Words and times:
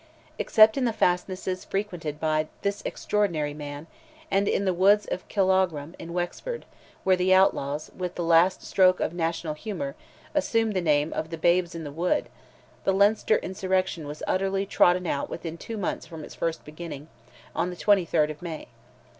Except 0.39 0.77
in 0.77 0.85
the 0.85 0.93
fastnesses 0.93 1.63
frequented 1.63 2.19
by 2.19 2.47
this 2.63 2.81
extraordinary 2.85 3.53
man, 3.53 3.85
and 4.31 4.47
in 4.47 4.65
the 4.65 4.73
wood 4.73 5.05
of 5.11 5.27
Killaughram, 5.27 5.93
in 5.99 6.11
Wexford, 6.11 6.65
where 7.03 7.15
the 7.15 7.35
outlaws, 7.35 7.91
with 7.95 8.15
the 8.15 8.23
last 8.23 8.63
stroke 8.63 8.99
of 8.99 9.13
national 9.13 9.53
humour, 9.53 9.93
assumed 10.33 10.73
the 10.73 10.81
name 10.81 11.13
of 11.13 11.29
The 11.29 11.37
Babes 11.37 11.75
in 11.75 11.83
the 11.83 11.91
Wood, 11.91 12.29
the 12.83 12.93
Leinster 12.93 13.37
insurrection 13.37 14.07
was 14.07 14.23
utterly 14.25 14.65
trodden 14.65 15.05
out 15.05 15.29
within 15.29 15.55
two 15.55 15.77
months 15.77 16.07
from 16.07 16.23
its 16.23 16.33
first 16.33 16.65
beginning, 16.65 17.07
on 17.55 17.69
the 17.69 17.75
23rd 17.75 18.31
of 18.31 18.41
May. 18.41 18.69